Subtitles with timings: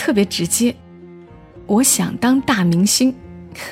[0.00, 0.74] 特别直接，
[1.66, 3.14] 我想当大明星。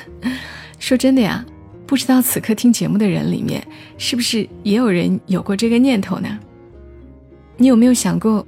[0.77, 1.43] 说真的呀，
[1.87, 3.65] 不知道此刻听节目的人里面，
[3.97, 6.37] 是不是也有人有过这个念头呢？
[7.57, 8.45] 你有没有想过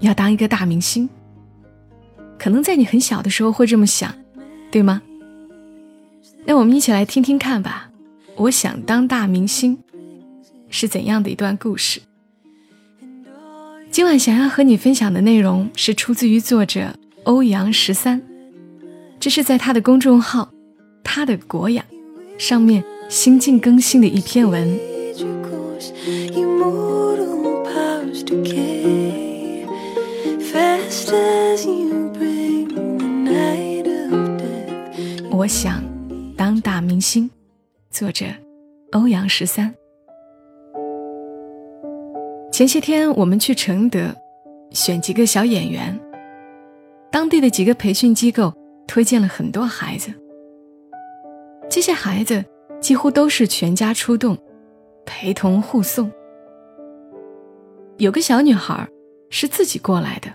[0.00, 1.08] 要当一个大明星？
[2.36, 4.12] 可能在你很小的时候会这么想，
[4.72, 5.00] 对吗？
[6.44, 7.90] 那我们一起来听听看吧。
[8.34, 9.78] 我想当大明星
[10.68, 12.00] 是怎样的一段故事？
[13.92, 16.96] 今晚想要和你分享的内容是出自于作者。
[17.24, 18.22] 欧阳十三，
[19.20, 20.50] 这是在他的公众号
[21.04, 21.84] “他的国养”
[22.38, 24.78] 上面新近更新的一篇文。
[35.30, 35.82] 我想
[36.36, 37.30] 当大明星，
[37.90, 38.24] 作者
[38.92, 39.74] 欧阳十三。
[42.50, 44.14] 前些天我们去承德，
[44.70, 45.98] 选几个小演员。
[47.12, 48.52] 当地的几个培训机构
[48.86, 50.12] 推荐了很多孩子，
[51.68, 52.44] 这些孩子
[52.80, 54.38] 几乎都是全家出动，
[55.04, 56.10] 陪同护送。
[57.98, 58.88] 有个小女孩
[59.28, 60.30] 是自己过来的，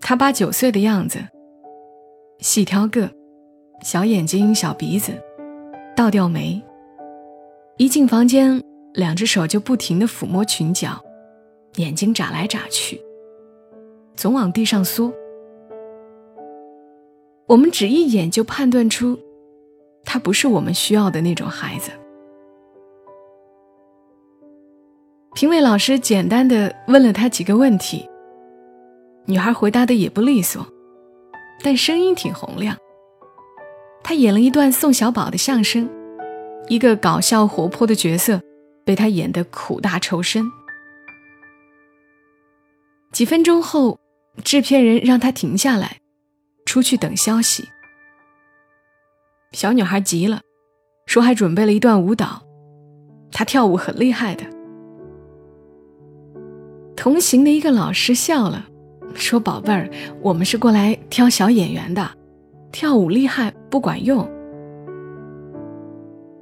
[0.00, 1.18] 她八九岁的样子，
[2.38, 3.10] 细挑个，
[3.82, 5.12] 小眼睛、小鼻子，
[5.96, 6.62] 倒吊眉。
[7.78, 8.62] 一进房间，
[8.92, 11.02] 两只手就不停地抚摸裙角，
[11.76, 13.00] 眼睛眨来眨去。
[14.14, 15.12] 总往地上缩，
[17.46, 19.18] 我们只一眼就判断出，
[20.04, 21.90] 他不是我们需要的那种孩子。
[25.34, 28.08] 评委老师简单的问了他几个问题，
[29.24, 30.64] 女孩回答的也不利索，
[31.62, 32.76] 但声音挺洪亮。
[34.04, 35.88] 他演了一段宋小宝的相声，
[36.68, 38.40] 一个搞笑活泼的角色，
[38.84, 40.44] 被他演得苦大仇深。
[43.10, 43.98] 几分钟后。
[44.42, 45.98] 制片人让他停下来，
[46.64, 47.68] 出去等消息。
[49.52, 50.40] 小女孩急了，
[51.06, 52.42] 说还准备了一段舞蹈，
[53.30, 54.44] 她跳舞很厉害的。
[56.96, 58.66] 同行的一个老师笑了，
[59.14, 59.90] 说：“宝贝儿，
[60.22, 62.10] 我们是过来挑小演员的，
[62.70, 64.26] 跳舞厉害不管用。”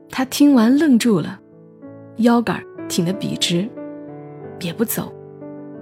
[0.08, 1.40] 他听完愣住了，
[2.18, 3.68] 腰杆挺得笔直，
[4.60, 5.12] 也不走，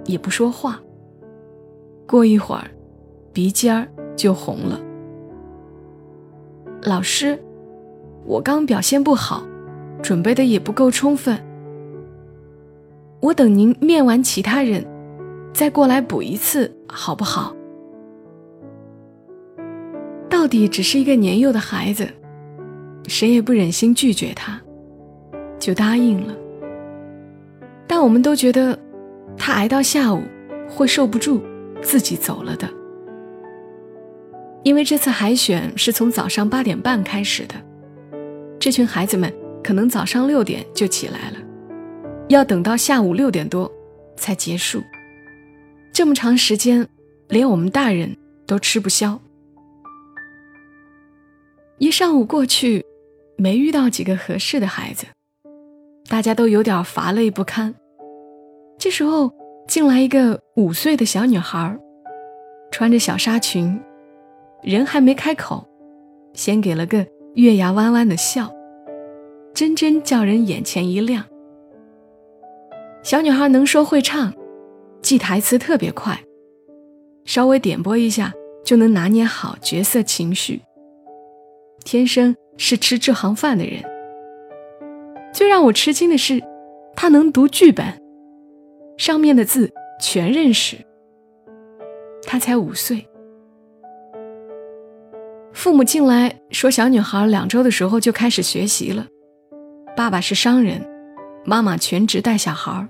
[0.05, 0.81] 也不说话。
[2.09, 2.65] 过一会儿，
[3.31, 4.79] 鼻尖儿就红了。
[6.81, 7.39] 老师，
[8.25, 9.43] 我刚表现不好，
[10.01, 11.39] 准备的也不够充分。
[13.19, 14.83] 我等您面完其他人，
[15.53, 17.55] 再过来补一次，好不好？
[20.27, 22.09] 到底只是一个年幼的孩子，
[23.05, 24.59] 谁也不忍心拒绝他，
[25.59, 26.35] 就答应了。
[27.85, 28.79] 但我们都觉得，
[29.37, 30.23] 他挨到下午
[30.67, 31.39] 会受不住。
[31.81, 32.69] 自己走了的，
[34.63, 37.55] 因为这次海选是从早上八点半开始的，
[38.59, 41.37] 这群孩子们可能早上六点就起来了，
[42.27, 43.71] 要等到下午六点多
[44.15, 44.83] 才结束。
[45.93, 46.87] 这么长时间，
[47.29, 49.19] 连我们大人都吃不消。
[51.77, 52.85] 一上午过去，
[53.37, 55.05] 没遇到几个合适的孩子，
[56.09, 57.73] 大家都有点乏累不堪。
[58.77, 59.38] 这时候。
[59.69, 61.77] 进来一个五岁的小女孩，
[62.71, 63.79] 穿着小纱裙，
[64.63, 65.63] 人还没开口，
[66.33, 67.05] 先给了个
[67.35, 68.51] 月牙弯弯的笑，
[69.53, 71.23] 真真叫人眼前一亮。
[73.03, 74.33] 小女孩能说会唱，
[75.03, 76.19] 记台词特别快，
[77.23, 78.33] 稍微点拨一下
[78.65, 80.63] 就能拿捏好角色情绪，
[81.85, 83.83] 天生是吃这行饭的人。
[85.31, 86.41] 最让我吃惊的是，
[86.95, 87.98] 她能读剧本。
[88.99, 90.75] 上面的字全认识，
[92.27, 93.07] 她才五岁。
[95.53, 99.07] 父母进来说，小女孩两周的时候就开始学习了。
[99.95, 100.85] 爸爸是商人，
[101.45, 102.85] 妈妈全职带小孩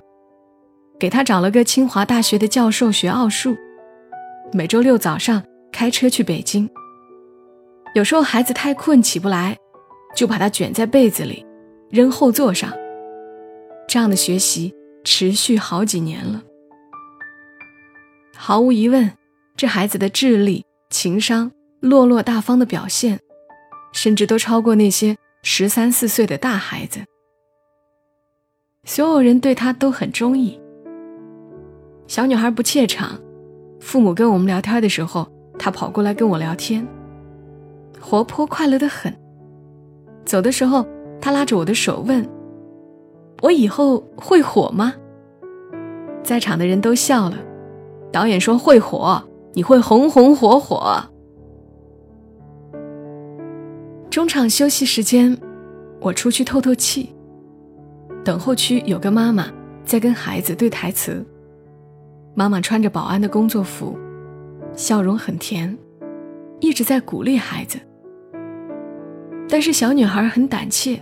[1.00, 3.56] 给她找了个清华大学的教授学奥数，
[4.52, 6.68] 每周六早上开车去北京。
[7.94, 9.56] 有时候孩子太困起不来，
[10.16, 11.46] 就把他卷在被子里，
[11.92, 12.74] 扔后座上。
[13.88, 14.74] 这样的学习
[15.04, 16.44] 持续好几年了。
[18.36, 19.12] 毫无疑问，
[19.58, 21.52] 这孩子的智力、情商、
[21.82, 23.20] 落落大方的表现，
[23.92, 27.02] 甚至都超过那些十三四岁的大孩子。
[28.86, 30.60] 所有人对他都很中意。
[32.08, 33.20] 小女孩不怯场，
[33.80, 35.30] 父母跟我们聊天的时候，
[35.60, 36.88] 她跑过来跟我聊天。
[38.00, 39.14] 活泼快乐的很。
[40.26, 40.88] 走的时候，
[41.20, 42.28] 他拉着我的手问
[43.42, 44.94] ：“我以后会火吗？”
[46.24, 47.38] 在场的人都笑了。
[48.12, 51.04] 导演说：“会火，你会红红火火。”
[54.10, 55.38] 中场休息时间，
[56.02, 57.16] 我出去透透气。
[58.24, 59.46] 等候区有个妈妈
[59.86, 61.24] 在跟孩子对台词。
[62.36, 63.98] 妈妈穿着保安的工作服，
[64.74, 65.78] 笑容很甜，
[66.60, 67.80] 一直在鼓励孩子。
[69.48, 71.00] 但是小女孩很胆怯，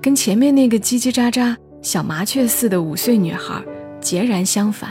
[0.00, 3.62] 跟前面那个叽叽喳喳、小麻雀似的五岁女孩
[4.00, 4.90] 截然相反。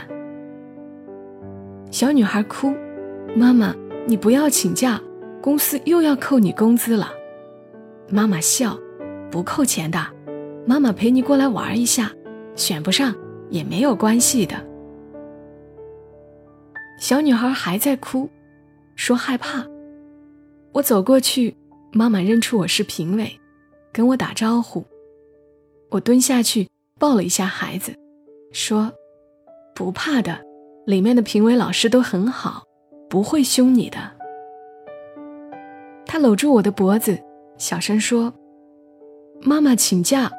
[1.90, 2.74] 小女孩哭
[3.34, 3.74] ：“妈妈，
[4.06, 5.00] 你不要请假，
[5.40, 7.10] 公司又要扣你工资了。”
[8.10, 8.78] 妈妈笑
[9.30, 9.98] ：“不扣钱的，
[10.66, 12.12] 妈妈陪你过来玩一下，
[12.54, 13.14] 选不上
[13.50, 14.56] 也没有关系的。”
[17.00, 18.28] 小女孩还在哭，
[18.96, 19.64] 说害怕。
[20.72, 21.56] 我走过去。
[21.90, 23.40] 妈妈认出我是评委，
[23.90, 24.84] 跟我打招呼。
[25.90, 26.68] 我蹲下去
[26.98, 27.94] 抱了一下孩子，
[28.52, 28.92] 说
[29.74, 30.38] ：“不怕的，
[30.86, 32.64] 里面的评委老师都很好，
[33.08, 33.98] 不会凶你的。”
[36.04, 37.18] 他搂住我的脖子，
[37.56, 38.32] 小声说
[39.40, 40.30] ：“妈妈请假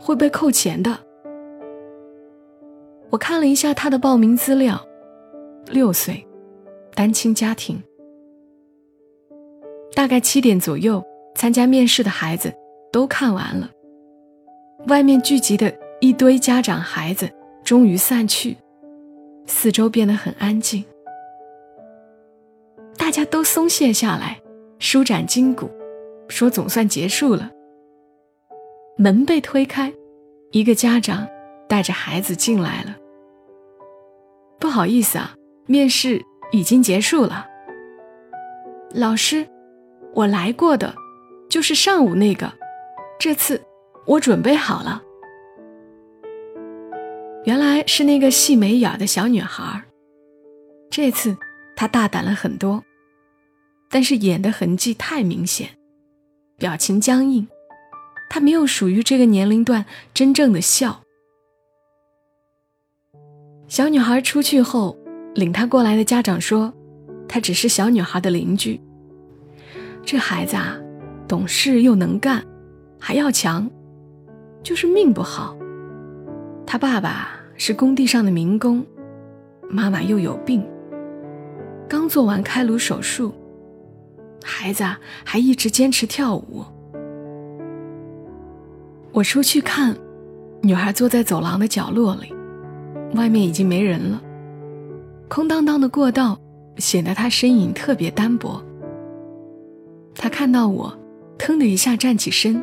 [0.00, 0.98] 会被扣钱的。”
[3.10, 4.80] 我看了一下他的报名资料，
[5.66, 6.26] 六岁，
[6.94, 7.82] 单亲家庭。
[9.94, 11.04] 大概七点左右，
[11.34, 12.52] 参加面试的孩子
[12.90, 13.70] 都看完了。
[14.86, 17.30] 外面聚集的一堆家长孩子
[17.64, 18.56] 终于散去，
[19.46, 20.84] 四周变得很安静。
[22.96, 24.40] 大家都松懈下来，
[24.78, 25.70] 舒展筋骨，
[26.28, 27.50] 说总算结束了。
[28.96, 29.92] 门被推开，
[30.52, 31.26] 一个家长
[31.68, 32.96] 带着孩子进来了。
[34.60, 35.34] 不好意思啊，
[35.66, 36.22] 面试
[36.52, 37.46] 已经结束了。
[38.94, 39.46] 老师。
[40.16, 40.94] 我来过的，
[41.50, 42.52] 就是上午那个。
[43.18, 43.60] 这次
[44.06, 45.02] 我准备好了。
[47.44, 49.82] 原来是那个细眉眼的小女孩。
[50.90, 51.36] 这次
[51.76, 52.82] 她大胆了很多，
[53.90, 55.70] 但是演的痕迹太明显，
[56.56, 57.46] 表情僵硬。
[58.30, 61.02] 她没有属于这个年龄段真正的笑。
[63.68, 64.96] 小女孩出去后，
[65.34, 66.72] 领她过来的家长说，
[67.28, 68.80] 她只是小女孩的邻居。
[70.04, 70.76] 这孩子啊，
[71.26, 72.44] 懂事又能干，
[73.00, 73.70] 还要强，
[74.64, 75.56] 就是命不好。
[76.66, 78.84] 他爸爸是工地上的民工，
[79.68, 80.66] 妈妈又有病，
[81.86, 83.32] 刚做完开颅手术，
[84.42, 84.82] 孩子
[85.24, 86.64] 还一直坚持跳舞。
[89.12, 89.96] 我出去看，
[90.62, 92.34] 女孩坐在走廊的角落里，
[93.14, 94.20] 外面已经没人了，
[95.28, 96.36] 空荡荡的过道
[96.78, 98.60] 显得她身影特别单薄。
[100.16, 100.96] 他看到我，
[101.36, 102.60] 腾的一下站起身，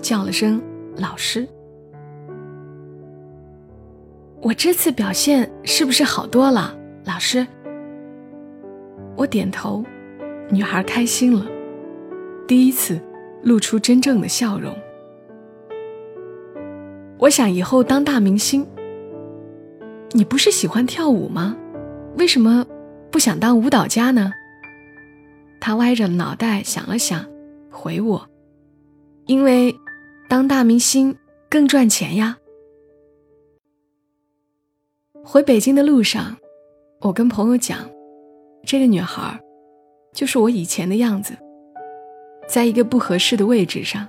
[0.00, 0.60] 叫了声
[0.98, 1.48] “老师”。
[4.42, 7.46] 我这次表现是不是好多了，老师？
[9.16, 9.84] 我点头，
[10.50, 11.46] 女孩开心了，
[12.46, 13.00] 第一次
[13.42, 14.72] 露出真正的笑容。
[17.18, 18.66] 我想以后当大明星。
[20.12, 21.54] 你不是喜欢跳舞吗？
[22.16, 22.64] 为什么
[23.10, 24.32] 不想当舞蹈家呢？
[25.60, 27.26] 他歪着脑袋想了想，
[27.70, 28.26] 回我
[29.26, 29.74] ：“因为
[30.28, 31.16] 当大明星
[31.48, 32.38] 更赚钱呀。”
[35.24, 36.36] 回北京的路上，
[37.00, 37.88] 我跟朋友讲，
[38.64, 39.40] 这个女孩
[40.12, 41.34] 就是我以前的样子，
[42.46, 44.08] 在一个不合适的位置上，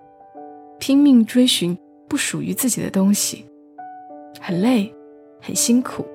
[0.79, 3.45] 拼命追寻不属于自己的东西，
[4.39, 4.93] 很累，
[5.41, 6.05] 很辛苦，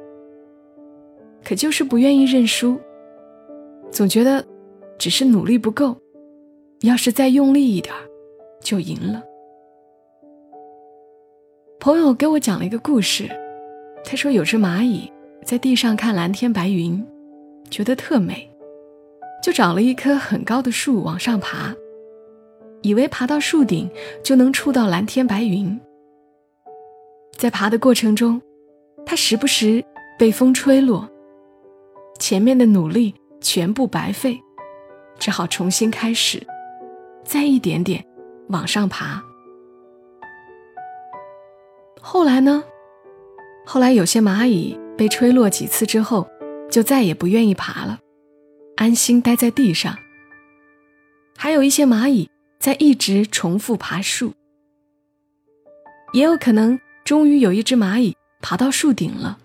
[1.43, 2.79] 可就是不愿意认输，
[3.91, 4.45] 总觉得。
[4.97, 5.97] 只是努力不够，
[6.83, 7.93] 要是再用力一点，
[8.61, 9.21] 就赢了。
[11.85, 13.29] 朋友给我讲了一个故事，
[14.07, 15.13] 他说有只蚂蚁
[15.45, 17.07] 在地上看蓝天白云，
[17.69, 18.49] 觉得特美，
[19.43, 21.75] 就找了一棵很高的树往上爬，
[22.81, 23.87] 以为爬到树顶
[24.23, 25.79] 就能触到蓝天白云。
[27.37, 28.41] 在爬的过程中，
[29.05, 29.85] 他时不时
[30.19, 31.07] 被风吹落，
[32.19, 34.41] 前面的努力全部白费，
[35.19, 36.43] 只好重新开始，
[37.25, 38.03] 再一点点
[38.49, 39.23] 往上爬。
[42.07, 42.63] 后来呢？
[43.65, 46.29] 后来有些蚂蚁被吹落几次之后，
[46.71, 47.99] 就再也不愿意爬了，
[48.77, 49.97] 安心待在地上。
[51.35, 52.29] 还有一些蚂蚁
[52.61, 54.35] 在一直重复爬树。
[56.13, 59.39] 也有可能，终于有一只蚂蚁爬到树顶了，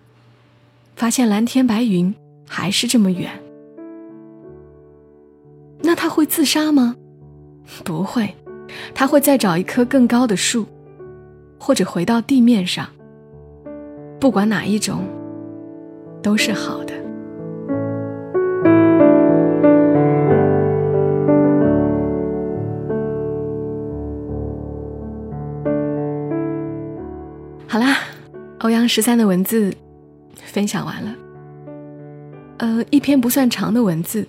[0.94, 2.14] 发现蓝天白云
[2.46, 3.42] 还是这么远。
[5.80, 6.94] 那它会自杀吗？
[7.82, 8.36] 不会，
[8.94, 10.66] 它会再找一棵更高的树。
[11.62, 12.88] 或者回到地面上，
[14.18, 15.04] 不管哪一种，
[16.22, 16.94] 都是好的。
[27.68, 27.98] 好啦，
[28.60, 29.72] 欧阳十三的文字
[30.34, 31.14] 分享完了。
[32.56, 34.26] 呃，一篇不算长的文字，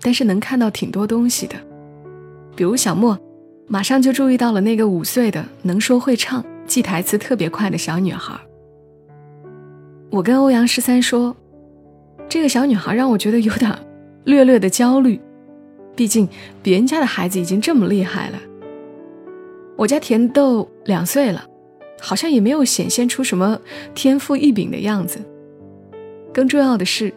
[0.00, 1.56] 但是能看到挺多东西的，
[2.54, 3.18] 比如小莫
[3.66, 6.42] 马上就注意到了那个五岁的能说会唱。
[6.68, 8.38] 记台词特别快的小女孩，
[10.10, 11.34] 我跟欧阳十三说，
[12.28, 13.74] 这个小女孩让我觉得有点
[14.24, 15.18] 略略的焦虑，
[15.96, 16.28] 毕竟
[16.62, 18.38] 别人家的孩子已经这么厉害了，
[19.76, 21.42] 我家甜豆两岁了，
[22.02, 23.58] 好像也没有显现出什么
[23.94, 25.18] 天赋异禀的样子。
[26.34, 27.12] 更重要的是，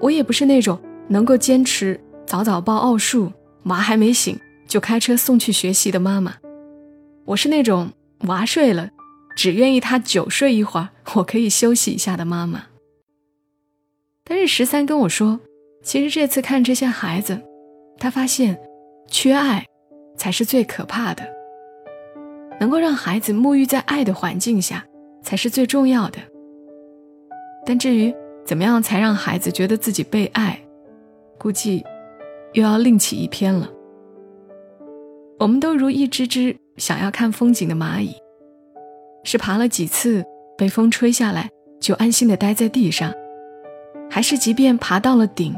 [0.00, 3.30] 我也不是那种能够坚持早早报奥数，
[3.64, 6.34] 娃还没醒就开车送去学习的妈妈，
[7.26, 7.90] 我是那种。
[8.20, 8.90] 娃睡了，
[9.36, 12.66] 只愿意他久睡一会儿，我可以休息一下的妈妈。
[14.24, 15.38] 但是十三跟我说，
[15.82, 17.40] 其实这次看这些孩子，
[17.98, 18.58] 他发现
[19.08, 19.64] 缺爱
[20.16, 21.22] 才是最可怕的。
[22.58, 24.84] 能够让孩子沐浴在爱的环境下，
[25.22, 26.18] 才是最重要的。
[27.66, 28.12] 但至于
[28.44, 30.58] 怎么样才让孩子觉得自己被爱，
[31.38, 31.84] 估计
[32.54, 33.70] 又要另起一篇了。
[35.38, 36.56] 我们都如一只只。
[36.76, 38.14] 想要看风景的蚂蚁，
[39.24, 40.24] 是爬了几次
[40.56, 41.48] 被风吹下来
[41.80, 43.12] 就安心的待在地上，
[44.10, 45.54] 还是即便爬到了顶，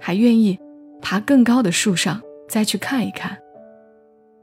[0.00, 0.58] 还愿意
[1.00, 3.36] 爬更高的树上再去看一看？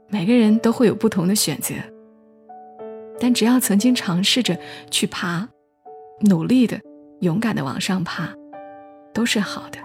[0.08, 1.74] 每个人都会有不同的选择，
[3.20, 4.58] 但只要曾经尝试着
[4.90, 5.48] 去爬，
[6.28, 6.78] 努力的、
[7.20, 8.34] 勇敢的往上爬，
[9.12, 9.78] 都是好的。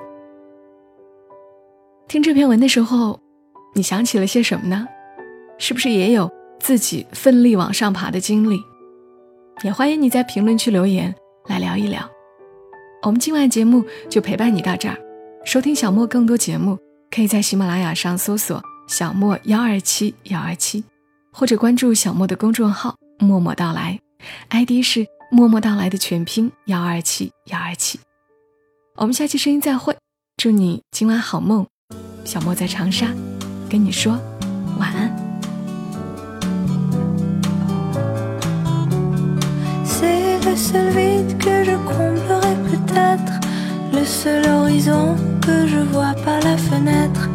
[2.07, 3.19] 听这篇文的时候，
[3.75, 4.87] 你想起了些什么呢？
[5.57, 6.29] 是不是也有
[6.59, 8.59] 自己奋力往上爬的经历？
[9.63, 11.13] 也欢迎你在评论区留言
[11.47, 12.09] 来聊一聊。
[13.03, 14.97] 我们今晚节目就陪伴你到这儿。
[15.45, 16.77] 收听小莫更多节目，
[17.11, 20.83] 可以在喜马拉雅上搜索“小莫幺二七幺二七”，
[21.31, 23.99] 或者关注小莫的公众号“默默到来
[24.49, 27.99] ”，ID 是“默默到来”的全拼幺二七幺二七。
[28.95, 29.97] 我们下期声音再会，
[30.37, 31.67] 祝你今晚好梦。
[32.23, 33.07] 小莫在长沙，
[33.69, 34.17] 跟你说
[34.79, 35.22] 晚安。
[40.53, 43.33] Le seul vide que je comblerai peut-être,
[43.91, 47.27] le seul horizon que je vois par la fenêtre,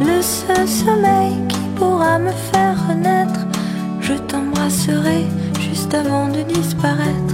[0.00, 3.40] le seul sommeil qui pourra me faire renaître.
[4.00, 5.26] Je t'embrasserai
[5.60, 7.33] juste avant de disparaître,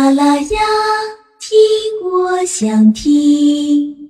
[0.00, 0.58] 啦啦呀，
[1.38, 1.60] 听
[2.10, 4.09] 我想听。